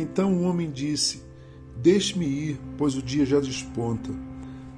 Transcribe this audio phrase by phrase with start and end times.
[0.00, 1.22] Então o homem disse:
[1.76, 4.10] Deixe-me ir, pois o dia já desponta.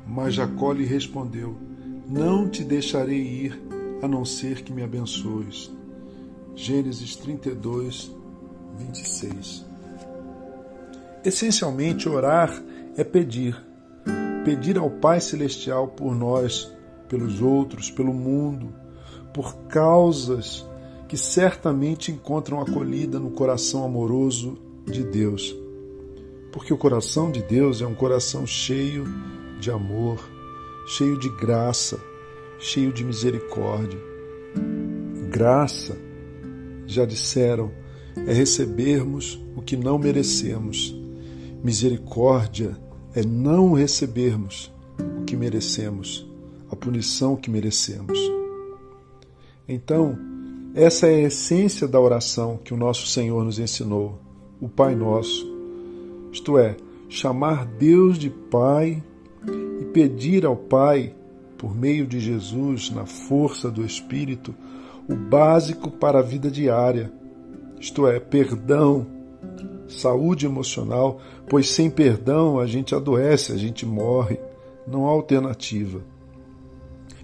[0.07, 1.57] Mas Jacó lhe respondeu:
[2.09, 3.63] Não te deixarei ir,
[4.03, 5.71] a não ser que me abençoes.
[6.57, 8.11] Gênesis 32,
[8.77, 9.65] 26.
[11.25, 12.53] Essencialmente, orar
[12.97, 13.57] é pedir.
[14.45, 16.71] Pedir ao Pai Celestial por nós,
[17.09, 18.75] pelos outros, pelo mundo,
[19.33, 20.67] por causas
[21.07, 25.55] que certamente encontram acolhida no coração amoroso de Deus.
[26.51, 29.05] Porque o coração de Deus é um coração cheio
[29.59, 30.19] de amor,
[30.87, 31.99] cheio de graça,
[32.59, 33.99] cheio de misericórdia.
[35.31, 35.97] Graça,
[36.87, 37.73] já disseram,
[38.27, 40.95] é recebermos o que não merecemos.
[41.63, 42.77] Misericórdia
[43.15, 44.73] é não recebermos
[45.21, 46.29] o que merecemos,
[46.71, 48.19] a punição que merecemos.
[49.69, 50.19] Então,
[50.75, 54.19] essa é a essência da oração que o nosso Senhor nos ensinou,
[54.63, 55.45] o Pai Nosso.
[56.31, 56.77] Isto é,
[57.09, 59.03] chamar Deus de Pai
[59.81, 61.13] e pedir ao Pai,
[61.59, 64.55] por meio de Jesus, na força do Espírito,
[65.09, 67.13] o básico para a vida diária,
[67.81, 69.05] isto é, perdão,
[69.89, 74.39] saúde emocional, pois sem perdão a gente adoece, a gente morre,
[74.87, 76.01] não há alternativa.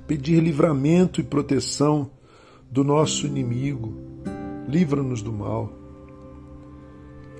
[0.09, 2.11] Pedir livramento e proteção
[2.69, 3.95] do nosso inimigo,
[4.67, 5.88] livra-nos do mal.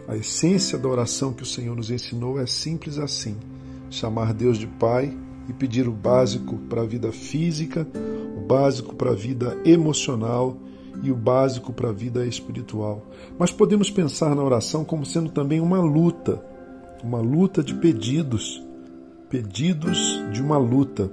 [0.09, 3.37] A essência da oração que o Senhor nos ensinou é simples assim:
[3.91, 5.15] chamar Deus de Pai
[5.47, 7.87] e pedir o básico para a vida física,
[8.35, 10.57] o básico para a vida emocional
[11.03, 13.07] e o básico para a vida espiritual.
[13.39, 16.43] Mas podemos pensar na oração como sendo também uma luta,
[17.05, 18.65] uma luta de pedidos,
[19.29, 21.11] pedidos de uma luta.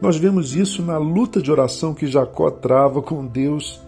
[0.00, 3.78] Nós vemos isso na luta de oração que Jacó trava com Deus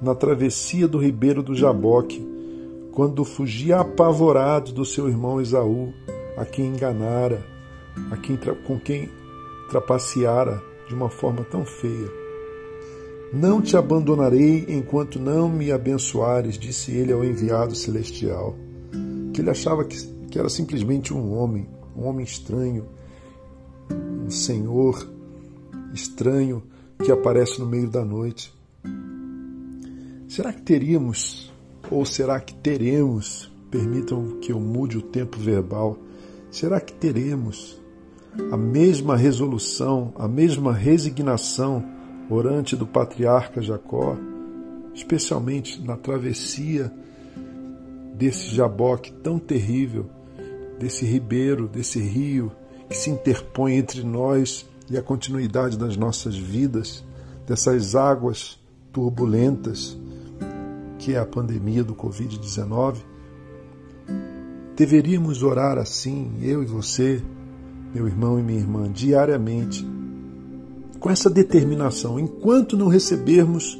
[0.00, 2.29] na travessia do ribeiro do Jaboque,
[2.92, 5.92] quando fugia apavorado do seu irmão Esaú,
[6.36, 7.44] a quem enganara,
[8.10, 9.10] a quem, com quem
[9.68, 12.10] trapaceara de uma forma tão feia.
[13.32, 18.56] Não te abandonarei enquanto não me abençoares, disse ele ao enviado celestial,
[19.32, 19.96] que ele achava que,
[20.28, 22.86] que era simplesmente um homem, um homem estranho,
[24.26, 25.08] um senhor
[25.94, 26.62] estranho
[27.04, 28.52] que aparece no meio da noite.
[30.28, 31.52] Será que teríamos,
[31.90, 35.98] ou será que teremos, permitam que eu mude o tempo verbal,
[36.50, 37.80] será que teremos
[38.50, 41.84] a mesma resolução, a mesma resignação
[42.28, 44.16] orante do patriarca Jacó,
[44.94, 46.92] especialmente na travessia
[48.14, 50.06] desse jaboque tão terrível,
[50.78, 52.52] desse ribeiro, desse rio
[52.88, 57.04] que se interpõe entre nós e a continuidade das nossas vidas,
[57.46, 58.58] dessas águas
[58.92, 59.96] turbulentas
[61.00, 62.98] que é a pandemia do Covid-19,
[64.76, 67.20] deveríamos orar assim, eu e você,
[67.92, 69.84] meu irmão e minha irmã, diariamente,
[71.00, 72.20] com essa determinação.
[72.20, 73.76] Enquanto não recebermos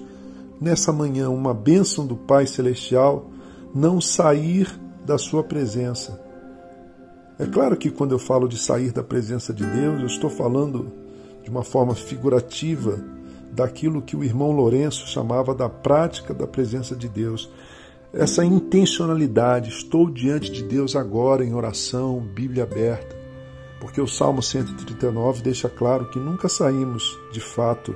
[0.61, 3.31] nessa manhã uma bênção do Pai Celestial,
[3.75, 4.69] não sair
[5.07, 6.29] da Sua presença
[7.41, 10.93] é claro que quando eu falo de sair da presença de Deus, eu estou falando
[11.43, 13.03] de uma forma figurativa
[13.53, 17.51] daquilo que o irmão Lourenço chamava da prática da presença de Deus.
[18.13, 23.17] Essa intencionalidade, estou diante de Deus agora em oração, Bíblia aberta,
[23.81, 27.95] porque o Salmo 139 deixa claro que nunca saímos de fato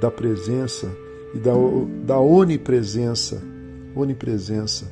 [0.00, 0.90] da presença
[1.34, 1.52] e da,
[2.04, 3.42] da onipresença,
[3.94, 4.90] onipresença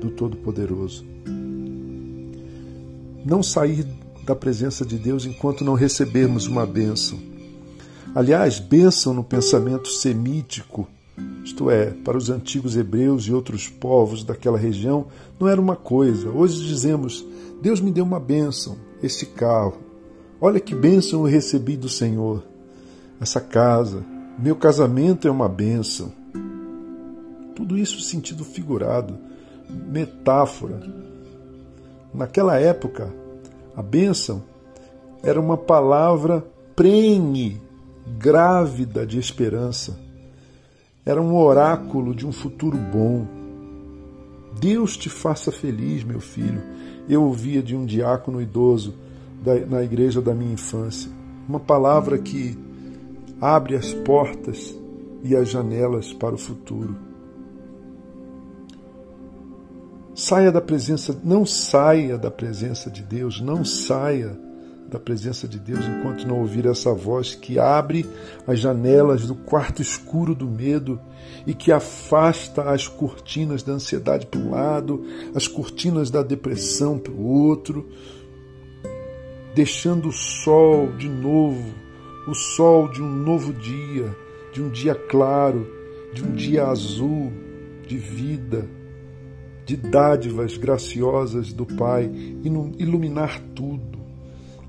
[0.00, 1.10] do Todo-Poderoso
[3.24, 3.86] não sair
[4.24, 7.18] da presença de Deus enquanto não recebermos uma bênção.
[8.14, 10.88] Aliás, bênção no pensamento semítico,
[11.44, 15.06] isto é, para os antigos hebreus e outros povos daquela região,
[15.38, 16.28] não era uma coisa.
[16.28, 17.24] Hoje dizemos:
[17.60, 19.78] Deus me deu uma bênção, esse carro.
[20.40, 22.42] Olha que bênção eu recebi do Senhor.
[23.20, 24.04] Essa casa,
[24.38, 26.12] meu casamento é uma bênção.
[27.54, 29.18] Tudo isso sentido figurado,
[29.68, 30.80] metáfora,
[32.12, 33.12] Naquela época,
[33.76, 34.42] a bênção
[35.22, 37.60] era uma palavra prene,
[38.18, 39.98] grávida de esperança.
[41.04, 43.26] Era um oráculo de um futuro bom.
[44.60, 46.62] Deus te faça feliz, meu filho.
[47.08, 48.94] Eu ouvia de um diácono idoso
[49.42, 51.10] da, na igreja da minha infância.
[51.48, 52.58] Uma palavra que
[53.40, 54.76] abre as portas
[55.22, 56.96] e as janelas para o futuro.
[60.14, 64.38] Saia da presença, não saia da presença de Deus, não saia
[64.90, 68.04] da presença de Deus enquanto não ouvir essa voz que abre
[68.46, 71.00] as janelas do quarto escuro do medo
[71.46, 75.04] e que afasta as cortinas da ansiedade para um lado,
[75.34, 77.88] as cortinas da depressão para o outro,
[79.54, 81.72] deixando o sol de novo,
[82.26, 84.14] o sol de um novo dia,
[84.52, 85.66] de um dia claro,
[86.12, 87.32] de um dia azul,
[87.86, 88.68] de vida,
[89.64, 92.10] de dádivas graciosas do Pai,
[92.76, 93.99] iluminar tudo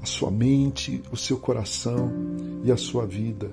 [0.01, 2.11] a sua mente, o seu coração
[2.63, 3.51] e a sua vida.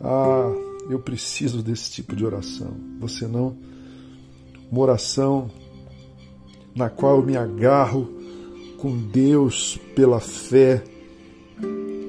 [0.00, 0.52] Ah,
[0.88, 2.72] eu preciso desse tipo de oração.
[3.00, 3.56] Você não?
[4.70, 5.50] Uma oração
[6.74, 8.08] na qual eu me agarro
[8.78, 10.84] com Deus pela fé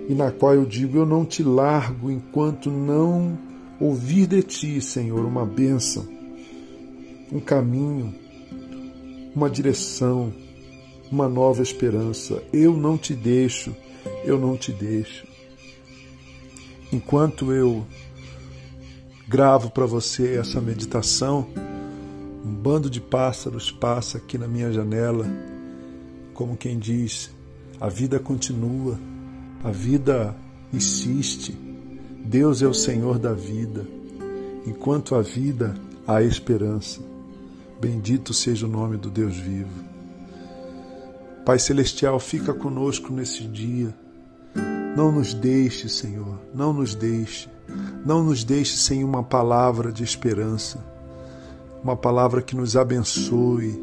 [0.08, 3.38] e na qual eu digo: Eu não te largo enquanto não
[3.80, 6.08] ouvir de ti, Senhor, uma bênção,
[7.32, 8.14] um caminho,
[9.36, 10.32] uma direção
[11.12, 12.42] uma nova esperança.
[12.52, 13.76] Eu não te deixo,
[14.24, 15.28] eu não te deixo.
[16.92, 17.86] Enquanto eu
[19.28, 21.48] gravo para você essa meditação,
[22.44, 25.28] um bando de pássaros passa aqui na minha janela,
[26.34, 27.30] como quem diz:
[27.80, 29.00] a vida continua,
[29.64, 30.36] a vida
[30.74, 31.56] insiste.
[32.26, 33.86] Deus é o Senhor da vida.
[34.66, 35.76] Enquanto há vida,
[36.06, 37.02] há esperança.
[37.80, 39.99] Bendito seja o nome do Deus vivo.
[41.50, 43.92] Pai Celestial, fica conosco nesse dia.
[44.96, 47.50] Não nos deixe, Senhor, não nos deixe.
[48.06, 50.78] Não nos deixe sem uma palavra de esperança,
[51.84, 53.82] uma palavra que nos abençoe,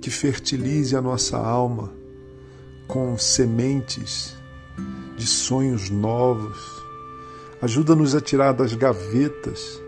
[0.00, 1.92] que fertilize a nossa alma
[2.88, 4.34] com sementes
[5.14, 6.56] de sonhos novos.
[7.60, 9.78] Ajuda-nos a tirar das gavetas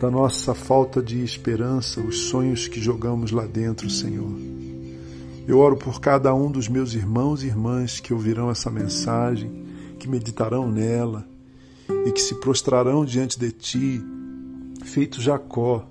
[0.00, 4.49] da nossa falta de esperança os sonhos que jogamos lá dentro, Senhor.
[5.46, 9.50] Eu oro por cada um dos meus irmãos e irmãs que ouvirão essa mensagem,
[9.98, 11.26] que meditarão nela
[12.06, 14.04] e que se prostrarão diante de Ti,
[14.84, 15.86] feito Jacó,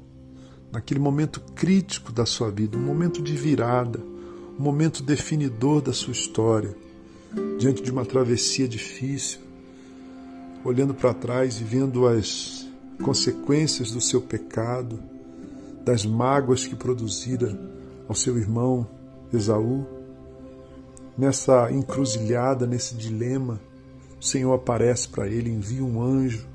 [0.72, 4.00] naquele momento crítico da sua vida, um momento de virada,
[4.58, 6.76] um momento definidor da sua história,
[7.58, 9.40] diante de uma travessia difícil,
[10.64, 12.68] olhando para trás e vendo as
[13.02, 15.00] consequências do seu pecado,
[15.84, 17.60] das mágoas que produzira
[18.08, 18.88] ao seu irmão
[19.32, 19.86] Esaú,
[21.18, 23.60] nessa encruzilhada, nesse dilema,
[24.20, 26.48] o Senhor aparece para ele, envia um anjo.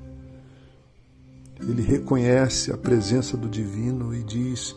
[1.60, 4.76] Ele reconhece a presença do divino e diz: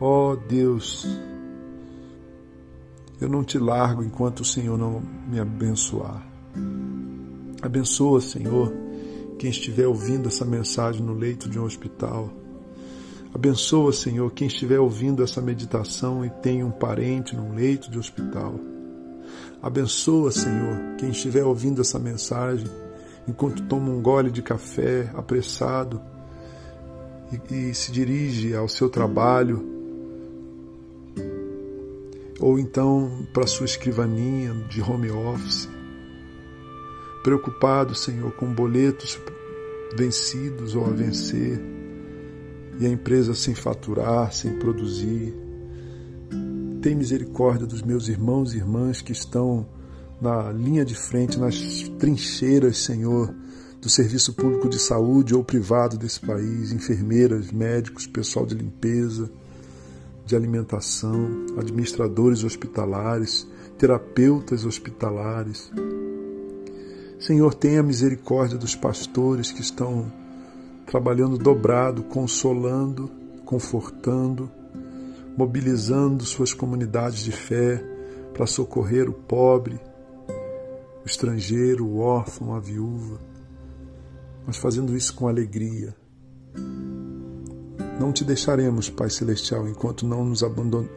[0.00, 1.06] Ó oh Deus,
[3.20, 6.26] eu não te largo enquanto o Senhor não me abençoar.
[7.60, 8.72] Abençoa, Senhor,
[9.38, 12.30] quem estiver ouvindo essa mensagem no leito de um hospital
[13.36, 18.58] Abençoa, Senhor, quem estiver ouvindo essa meditação e tem um parente num leito de hospital.
[19.60, 22.66] Abençoa, Senhor, quem estiver ouvindo essa mensagem
[23.28, 26.00] enquanto toma um gole de café apressado
[27.30, 29.62] e, e se dirige ao seu trabalho
[32.40, 35.68] ou então para sua escrivaninha de home office.
[37.22, 39.20] Preocupado, Senhor, com boletos
[39.94, 41.75] vencidos ou a vencer
[42.78, 45.34] e a empresa sem faturar, sem produzir.
[46.80, 49.66] Tem misericórdia dos meus irmãos e irmãs que estão
[50.20, 51.56] na linha de frente, nas
[51.98, 53.34] trincheiras, Senhor,
[53.80, 59.30] do serviço público de saúde ou privado desse país, enfermeiras, médicos, pessoal de limpeza,
[60.24, 63.46] de alimentação, administradores hospitalares,
[63.78, 65.70] terapeutas hospitalares.
[67.18, 70.10] Senhor, tenha misericórdia dos pastores que estão
[70.86, 73.10] trabalhando dobrado, consolando,
[73.44, 74.50] confortando,
[75.36, 77.84] mobilizando suas comunidades de fé
[78.32, 79.78] para socorrer o pobre,
[81.02, 83.20] o estrangeiro, o órfão, a viúva,
[84.46, 85.94] mas fazendo isso com alegria.
[87.98, 90.44] Não te deixaremos, Pai Celestial, enquanto não nos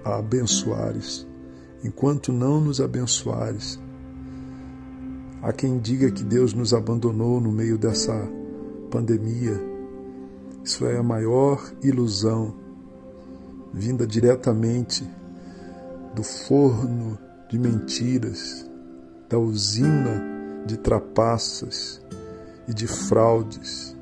[0.06, 1.26] abençoares,
[1.84, 3.80] enquanto não nos abençoares.
[5.42, 8.14] Há quem diga que Deus nos abandonou no meio dessa
[8.92, 9.69] pandemia,
[10.64, 12.56] isso é a maior ilusão
[13.74, 15.08] vinda diretamente
[16.16, 17.18] do forno
[17.50, 18.70] de mentiras,
[19.30, 20.22] da usina
[20.66, 22.02] de trapaças
[22.68, 23.96] e de fraudes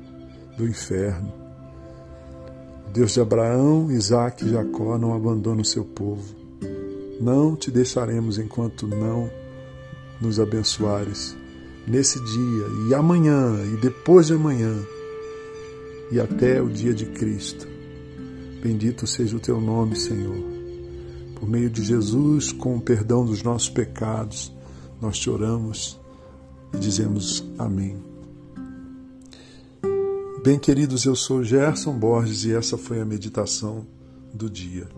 [0.56, 1.32] do inferno.
[2.92, 6.34] Deus de Abraão, Isaac e Jacó não abandona o seu povo.
[7.20, 9.30] Não te deixaremos enquanto não
[10.20, 11.36] nos abençoares
[11.86, 14.74] nesse dia e amanhã e depois de amanhã
[16.10, 17.66] e até o dia de Cristo.
[18.62, 20.36] Bendito seja o teu nome, Senhor,
[21.36, 24.52] Por meio de Jesus, com o perdão dos nossos pecados,
[25.00, 25.98] nós te oramos
[26.74, 27.96] e dizemos amém.
[30.42, 33.86] Bem, queridos, eu sou Gerson Borges e essa foi a meditação
[34.34, 34.88] do dia.